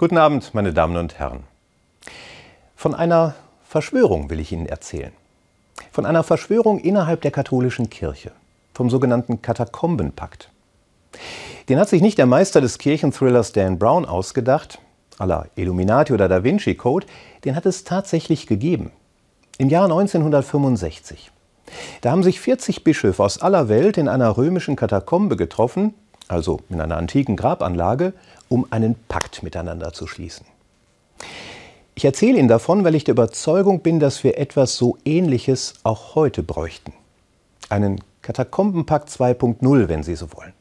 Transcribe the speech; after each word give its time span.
Guten 0.00 0.16
Abend, 0.16 0.54
meine 0.54 0.72
Damen 0.72 0.96
und 0.96 1.18
Herren. 1.18 1.44
Von 2.74 2.94
einer 2.94 3.34
Verschwörung 3.62 4.30
will 4.30 4.40
ich 4.40 4.50
Ihnen 4.50 4.64
erzählen. 4.64 5.12
Von 5.92 6.06
einer 6.06 6.22
Verschwörung 6.22 6.78
innerhalb 6.78 7.20
der 7.20 7.30
katholischen 7.30 7.90
Kirche, 7.90 8.32
vom 8.72 8.88
sogenannten 8.88 9.42
Katakombenpakt. 9.42 10.48
Den 11.68 11.78
hat 11.78 11.90
sich 11.90 12.00
nicht 12.00 12.16
der 12.16 12.24
Meister 12.24 12.62
des 12.62 12.78
Kirchenthrillers 12.78 13.52
Dan 13.52 13.78
Brown 13.78 14.06
ausgedacht, 14.06 14.78
à 15.18 15.26
la 15.26 15.44
Illuminati 15.54 16.14
oder 16.14 16.30
Da 16.30 16.42
Vinci 16.44 16.76
Code, 16.76 17.06
den 17.44 17.54
hat 17.54 17.66
es 17.66 17.84
tatsächlich 17.84 18.46
gegeben. 18.46 18.92
Im 19.58 19.68
Jahr 19.68 19.84
1965. 19.84 21.30
Da 22.00 22.10
haben 22.10 22.22
sich 22.22 22.40
40 22.40 22.84
Bischöfe 22.84 23.22
aus 23.22 23.42
aller 23.42 23.68
Welt 23.68 23.98
in 23.98 24.08
einer 24.08 24.34
römischen 24.38 24.76
Katakombe 24.76 25.36
getroffen, 25.36 25.92
also 26.30 26.60
in 26.68 26.80
einer 26.80 26.96
antiken 26.96 27.36
Grabanlage, 27.36 28.12
um 28.48 28.66
einen 28.70 28.96
Pakt 29.08 29.42
miteinander 29.42 29.92
zu 29.92 30.06
schließen. 30.06 30.46
Ich 31.94 32.04
erzähle 32.04 32.38
Ihnen 32.38 32.48
davon, 32.48 32.84
weil 32.84 32.94
ich 32.94 33.04
der 33.04 33.12
Überzeugung 33.12 33.80
bin, 33.80 34.00
dass 34.00 34.24
wir 34.24 34.38
etwas 34.38 34.76
so 34.76 34.96
Ähnliches 35.04 35.74
auch 35.82 36.14
heute 36.14 36.42
bräuchten. 36.42 36.92
Einen 37.68 38.00
Katakombenpakt 38.22 39.10
2.0, 39.10 39.88
wenn 39.88 40.02
Sie 40.02 40.14
so 40.14 40.32
wollen. 40.32 40.52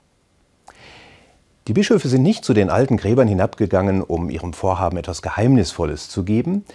Die 1.68 1.74
Bischöfe 1.74 2.08
sind 2.08 2.24
nicht 2.24 2.44
zu 2.44 2.54
den 2.54 2.70
alten 2.70 2.98
Gräbern 2.98 3.27
hinabgegangen, 3.27 4.02
um 4.02 4.30
ihrem 4.30 4.54
Vorhaben 4.54 4.98
etwas 4.98 5.22
Geheimnisvolles 5.22 6.10
zu 6.10 6.24
geben, 6.24 6.66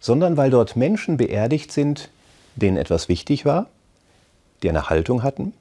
sondern 0.00 0.36
weil 0.36 0.50
dort 0.50 0.74
Menschen 0.74 1.16
beerdigt 1.16 1.70
sind, 1.70 2.10
denen 2.56 2.76
etwas 2.76 3.08
wichtig 3.08 3.44
war, 3.44 3.66
die 4.62 4.68
eine 4.68 4.90
Haltung 4.90 5.22
hatten 5.22 5.52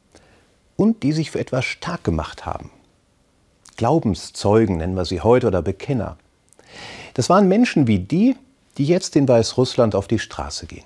und 0.75 1.03
die 1.03 1.11
sich 1.11 1.29
für 1.29 1.39
etwas 1.39 1.65
stark 1.65 2.03
gemacht 2.03 2.45
haben. 2.45 2.71
Glaubenszeugen 3.79 4.75
nennen 4.75 4.97
wir 4.97 5.05
sie 5.05 5.21
heute 5.21 5.47
oder 5.47 5.61
Bekenner. 5.61 6.17
Das 7.13 7.29
waren 7.29 7.47
Menschen 7.47 7.87
wie 7.87 7.99
die, 7.99 8.35
die 8.77 8.83
jetzt 8.83 9.15
in 9.15 9.25
Weißrussland 9.25 9.95
auf 9.95 10.09
die 10.09 10.19
Straße 10.19 10.65
gehen. 10.65 10.83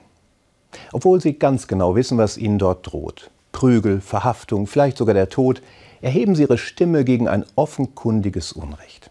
Obwohl 0.91 1.19
sie 1.19 1.33
ganz 1.33 1.67
genau 1.67 1.95
wissen, 1.95 2.19
was 2.19 2.38
ihnen 2.38 2.59
dort 2.59 2.86
droht. 2.86 3.31
Prügel, 3.52 3.99
Verhaftung, 3.99 4.67
vielleicht 4.67 4.97
sogar 4.97 5.16
der 5.16 5.30
Tod, 5.30 5.64
erheben 6.02 6.36
sie 6.36 6.44
ihre 6.44 6.59
Stimme 6.59 7.03
gegen 7.03 7.27
ein 7.27 7.45
offenkundiges 7.55 8.52
Unrecht. 8.52 9.09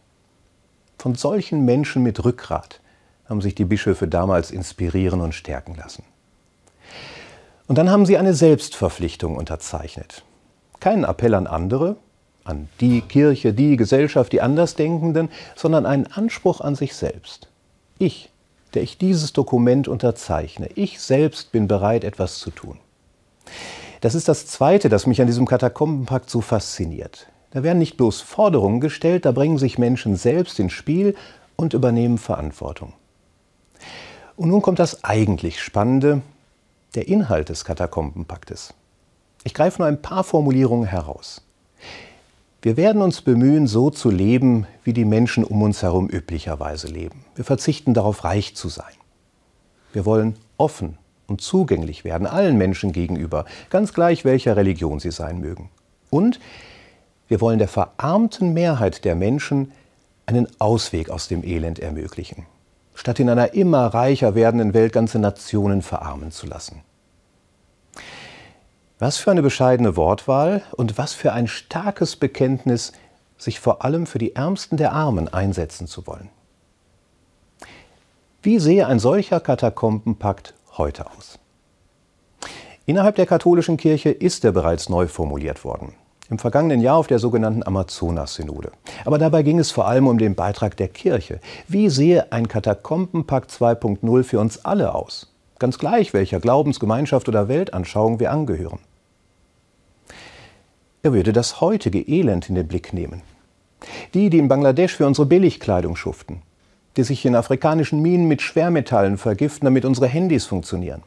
Von 0.97 1.17
solchen 1.17 1.65
Menschen 1.65 2.05
mit 2.05 2.25
Rückgrat 2.25 2.79
haben 3.29 3.41
sich 3.41 3.57
die 3.57 3.65
Bischöfe 3.65 4.07
damals 4.07 4.53
inspirieren 4.53 5.21
und 5.21 5.35
stärken 5.35 5.75
lassen. 5.75 6.05
Und 7.67 7.79
dann 7.79 7.91
haben 7.91 8.07
sie 8.07 8.17
eine 8.17 8.35
Selbstverpflichtung 8.35 9.35
unterzeichnet. 9.35 10.23
Keinen 10.79 11.03
Appell 11.03 11.35
an 11.35 11.49
andere, 11.49 11.97
an 12.45 12.69
die 12.81 13.01
Kirche, 13.01 13.53
die 13.53 13.77
Gesellschaft, 13.77 14.33
die 14.33 14.41
Andersdenkenden, 14.41 15.29
sondern 15.55 15.87
einen 15.87 16.07
Anspruch 16.07 16.61
an 16.61 16.75
sich 16.75 16.95
selbst. 16.95 17.49
Ich, 17.99 18.31
der 18.75 18.83
ich 18.83 18.99
dieses 18.99 19.33
Dokument 19.33 19.89
unterzeichne, 19.89 20.69
ich 20.75 21.01
selbst 21.01 21.53
bin 21.53 21.69
bereit, 21.69 22.05
etwas 22.05 22.39
zu 22.39 22.51
tun. 22.51 22.79
Das 24.01 24.15
ist 24.15 24.29
das 24.29 24.47
Zweite, 24.47 24.89
das 24.89 25.07
mich 25.07 25.21
an 25.21 25.27
diesem 25.27 25.47
Katakombenpakt 25.47 26.29
so 26.29 26.41
fasziniert. 26.41 27.29
Da 27.53 27.63
werden 27.63 27.79
nicht 27.79 27.97
bloß 27.97 28.21
Forderungen 28.21 28.81
gestellt, 28.81 29.25
da 29.25 29.33
bringen 29.33 29.59
sich 29.59 29.79
Menschen 29.79 30.17
selbst 30.17 30.59
ins 30.59 30.73
Spiel 30.73 31.15
und 31.57 31.75
übernehmen 31.75 32.19
Verantwortung. 32.19 32.95
Und 34.37 34.49
nun 34.49 34.63
kommt 34.63 34.79
das 34.79 35.05
eigentlich 35.05 35.61
Spannende, 35.61 36.23
der 36.95 37.09
Inhalt 37.09 37.49
des 37.49 37.65
Katakombenpaktes. 37.65 38.75
Ich 39.45 39.55
greife 39.55 39.79
nur 39.81 39.89
ein 39.89 40.03
paar 40.03 40.25
Formulierungen 40.25 40.89
heraus. 40.89 41.43
Wir 42.65 42.77
werden 42.77 43.03
uns 43.03 43.23
bemühen, 43.23 43.67
so 43.67 43.91
zu 43.91 44.09
leben, 44.09 44.69
wie 44.85 44.93
die 44.93 45.05
Menschen 45.05 45.43
um 45.43 45.63
uns 45.63 45.83
herum 45.83 46.09
üblicherweise 46.09 46.87
leben. 46.87 47.25
Wir 47.35 47.45
verzichten 47.45 47.93
darauf, 47.93 48.23
reich 48.23 48.55
zu 48.55 48.69
sein. 48.69 48.95
Wir 49.93 50.07
wollen 50.07 50.37
offen 50.59 50.97
und 51.27 51.41
zugänglich 51.41 52.05
werden, 52.05 52.25
allen 52.25 52.57
Menschen 52.57 52.93
gegenüber, 52.93 53.47
ganz 53.69 53.93
gleich 53.93 54.25
welcher 54.25 54.57
Religion 54.57 55.01
sie 55.01 55.11
sein 55.11 55.41
mögen. 55.41 55.71
Und 56.09 56.39
wir 57.27 57.41
wollen 57.41 57.59
der 57.59 57.67
verarmten 57.67 58.53
Mehrheit 58.53 59.05
der 59.05 59.17
Menschen 59.17 59.73
einen 60.27 60.47
Ausweg 60.61 61.11
aus 61.11 61.27
dem 61.27 61.43
Elend 61.43 61.81
ermöglichen, 61.81 62.47
statt 62.95 63.19
in 63.19 63.29
einer 63.29 63.55
immer 63.55 63.87
reicher 63.87 64.37
werdenden 64.37 64.73
Welt 64.73 64.93
ganze 64.93 65.19
Nationen 65.19 65.83
verarmen 65.83 66.31
zu 66.31 66.47
lassen. 66.47 66.83
Was 69.03 69.19
für 69.19 69.33
eine 69.33 69.43
bescheidene 69.43 69.97
Wortwahl 69.97 70.63
und 70.77 70.97
was 70.97 71.13
für 71.13 71.33
ein 71.33 71.49
starkes 71.49 72.15
Bekenntnis, 72.15 72.93
sich 73.37 73.59
vor 73.59 73.85
allem 73.85 74.07
für 74.07 74.19
die 74.19 74.37
Ärmsten 74.37 74.77
der 74.77 74.93
Armen 74.93 75.27
einsetzen 75.27 75.89
zu 75.89 76.07
wollen. 76.07 76.29
Wie 78.43 78.61
sehe 78.61 78.87
ein 78.87 79.01
solcher 79.01 79.41
Katakombenpakt 79.41 80.55
heute 80.77 81.07
aus? 81.11 81.41
Innerhalb 82.87 83.17
der 83.17 83.27
katholischen 83.27 83.77
Kirche 83.77 84.11
ist 84.11 84.45
er 84.45 84.53
bereits 84.53 84.89
neu 84.89 85.09
formuliert 85.09 85.65
worden. 85.65 85.95
Im 86.31 86.39
vergangenen 86.39 86.81
Jahr 86.81 86.99
auf 86.99 87.09
der 87.09 87.19
sogenannten 87.19 87.67
Amazonas-Synode. 87.67 88.71
Aber 89.05 89.19
dabei 89.19 89.43
ging 89.43 89.59
es 89.59 89.73
vor 89.73 89.89
allem 89.89 90.07
um 90.07 90.19
den 90.19 90.37
Beitrag 90.37 90.77
der 90.77 90.87
Kirche. 90.87 91.41
Wie 91.67 91.89
sehe 91.89 92.31
ein 92.31 92.47
Katakombenpakt 92.47 93.51
2.0 93.51 94.23
für 94.23 94.39
uns 94.39 94.65
alle 94.65 94.95
aus? 94.95 95.35
Ganz 95.59 95.81
gleich, 95.81 96.15
welcher 96.15 96.39
Glaubensgemeinschaft 96.39 97.29
oder 97.29 97.49
Weltanschauung 97.49 98.21
wir 98.21 98.31
angehören. 98.31 98.79
Er 101.05 101.13
würde 101.13 101.33
das 101.33 101.61
heutige 101.61 102.01
Elend 102.01 102.49
in 102.49 102.55
den 102.55 102.69
Blick 102.69 102.93
nehmen. 102.93 103.23
Die, 104.15 104.31
die 104.31 104.39
in 104.39 104.47
Bangladesch 104.47 104.95
für 104.95 105.07
unsere 105.07 105.27
Billigkleidung 105.27 105.97
schuften, 105.97 106.43
die 106.97 107.03
sich 107.03 107.27
in 107.27 107.35
afrikanischen 107.35 108.01
Minen 108.01 108.29
mit 108.29 108.41
Schwermetallen 108.41 109.19
vergiften, 109.19 109.65
damit 109.65 109.85
unsere 109.85 110.07
Handys 110.07 110.47
funktionieren. 110.47 111.03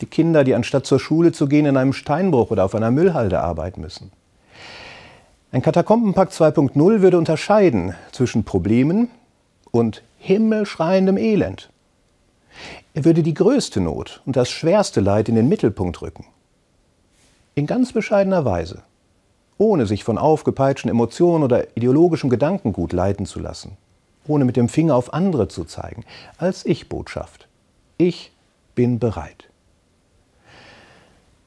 Die 0.00 0.06
Kinder, 0.06 0.42
die 0.42 0.56
anstatt 0.56 0.86
zur 0.86 0.98
Schule 0.98 1.30
zu 1.30 1.46
gehen 1.46 1.66
in 1.66 1.76
einem 1.76 1.92
Steinbruch 1.92 2.50
oder 2.50 2.64
auf 2.64 2.74
einer 2.74 2.90
Müllhalde 2.90 3.40
arbeiten 3.40 3.80
müssen. 3.80 4.10
Ein 5.52 5.62
Katakombenpakt 5.62 6.32
2.0 6.32 7.00
würde 7.00 7.16
unterscheiden 7.16 7.94
zwischen 8.10 8.42
Problemen 8.42 9.08
und 9.70 10.02
himmelschreiendem 10.18 11.16
Elend. 11.16 11.70
Er 12.94 13.04
würde 13.04 13.22
die 13.22 13.34
größte 13.34 13.80
Not 13.80 14.20
und 14.26 14.34
das 14.34 14.50
schwerste 14.50 15.00
Leid 15.00 15.28
in 15.28 15.36
den 15.36 15.48
Mittelpunkt 15.48 16.02
rücken. 16.02 16.26
In 17.54 17.66
ganz 17.66 17.92
bescheidener 17.92 18.44
Weise 18.44 18.82
ohne 19.58 19.86
sich 19.86 20.04
von 20.04 20.18
aufgepeitschten 20.18 20.90
Emotionen 20.90 21.44
oder 21.44 21.76
ideologischem 21.76 22.30
Gedankengut 22.30 22.92
leiten 22.92 23.26
zu 23.26 23.40
lassen, 23.40 23.76
ohne 24.26 24.44
mit 24.44 24.56
dem 24.56 24.68
Finger 24.68 24.94
auf 24.94 25.12
andere 25.12 25.48
zu 25.48 25.64
zeigen, 25.64 26.04
als 26.38 26.66
Ich-Botschaft. 26.66 27.48
Ich 27.98 28.32
bin 28.74 28.98
bereit. 28.98 29.48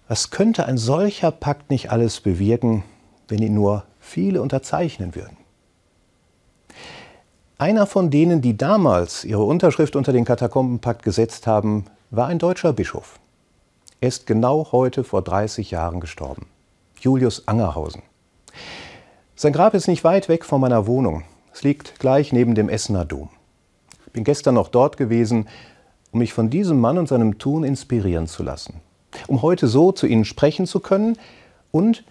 Was 0.07 0.31
könnte 0.31 0.65
ein 0.65 0.77
solcher 0.77 1.31
Pakt 1.31 1.69
nicht 1.69 1.91
alles 1.91 2.19
bewirken, 2.19 2.83
wenn 3.27 3.43
ihn 3.43 3.53
nur 3.53 3.83
viele 3.99 4.41
unterzeichnen 4.41 5.13
würden? 5.13 5.37
Einer 7.59 7.85
von 7.85 8.09
denen, 8.09 8.41
die 8.41 8.57
damals 8.57 9.25
ihre 9.25 9.43
Unterschrift 9.43 9.95
unter 9.95 10.13
den 10.13 10.25
Katakombenpakt 10.25 11.03
gesetzt 11.03 11.45
haben, 11.45 11.85
war 12.09 12.27
ein 12.27 12.39
deutscher 12.39 12.73
Bischof. 12.73 13.19
Er 14.01 14.07
ist 14.07 14.25
genau 14.25 14.71
heute 14.71 15.03
vor 15.03 15.21
30 15.21 15.69
Jahren 15.69 15.99
gestorben. 15.99 16.47
Julius 17.01 17.47
Angerhausen. 17.47 18.01
Sein 19.35 19.53
Grab 19.53 19.73
ist 19.73 19.87
nicht 19.87 20.03
weit 20.03 20.27
weg 20.27 20.43
von 20.43 20.59
meiner 20.59 20.85
Wohnung. 20.85 21.23
Es 21.53 21.63
liegt 21.63 21.97
gleich 21.99 22.33
neben 22.33 22.55
dem 22.55 22.67
Essener 22.67 23.05
Dom. 23.05 23.29
Ich 24.05 24.11
bin 24.11 24.23
gestern 24.23 24.55
noch 24.55 24.67
dort 24.67 24.97
gewesen, 24.97 25.47
um 26.11 26.19
mich 26.19 26.33
von 26.33 26.49
diesem 26.49 26.79
Mann 26.79 26.97
und 26.97 27.07
seinem 27.07 27.37
Tun 27.37 27.63
inspirieren 27.63 28.27
zu 28.27 28.43
lassen. 28.43 28.81
Um 29.27 29.41
heute 29.41 29.67
so 29.67 29.91
zu 29.91 30.07
Ihnen 30.07 30.25
sprechen 30.25 30.67
zu 30.67 30.81
können 30.81 31.17
und 31.71 32.03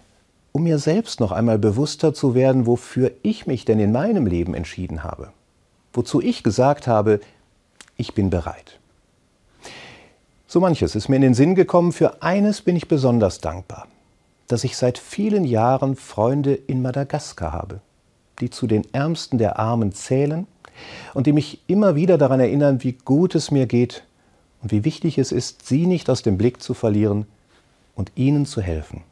um 0.51 0.63
mir 0.63 0.79
selbst 0.79 1.19
noch 1.19 1.31
einmal 1.31 1.59
bewusster 1.59 2.13
zu 2.13 2.33
werden, 2.33 2.65
wofür 2.65 3.11
ich 3.21 3.45
mich 3.45 3.65
denn 3.65 3.79
in 3.79 3.91
meinem 3.91 4.25
Leben 4.25 4.55
entschieden 4.55 5.03
habe. 5.03 5.31
Wozu 5.93 6.21
ich 6.21 6.41
gesagt 6.41 6.87
habe, 6.87 7.19
ich 7.95 8.15
bin 8.15 8.31
bereit. 8.31 8.79
So 10.47 10.59
manches 10.59 10.95
ist 10.95 11.09
mir 11.09 11.17
in 11.17 11.21
den 11.21 11.33
Sinn 11.35 11.53
gekommen, 11.53 11.91
für 11.91 12.23
eines 12.23 12.61
bin 12.61 12.75
ich 12.75 12.87
besonders 12.87 13.39
dankbar 13.39 13.87
dass 14.49 14.63
ich 14.65 14.75
seit 14.75 14.97
vielen 14.97 15.45
Jahren 15.45 15.95
Freunde 15.95 16.53
in 16.53 16.81
Madagaskar 16.81 17.53
habe, 17.53 17.79
die 18.41 18.49
zu 18.49 18.67
den 18.67 18.83
Ärmsten 18.93 19.37
der 19.37 19.59
Armen 19.59 19.93
zählen 19.93 20.47
und 21.13 21.27
die 21.27 21.33
mich 21.33 21.61
immer 21.67 21.95
wieder 21.95 22.17
daran 22.17 22.39
erinnern, 22.39 22.83
wie 22.83 22.93
gut 22.93 23.35
es 23.35 23.51
mir 23.51 23.67
geht 23.67 24.03
und 24.61 24.71
wie 24.71 24.83
wichtig 24.83 25.17
es 25.19 25.31
ist, 25.31 25.67
sie 25.67 25.85
nicht 25.85 26.09
aus 26.09 26.23
dem 26.23 26.37
Blick 26.37 26.61
zu 26.61 26.73
verlieren 26.73 27.27
und 27.95 28.11
ihnen 28.15 28.45
zu 28.45 28.59
helfen. 28.59 29.03